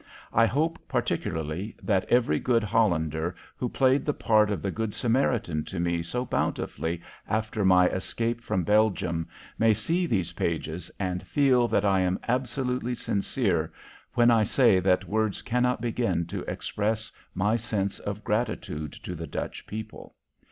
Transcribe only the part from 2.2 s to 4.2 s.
good Hollander who played the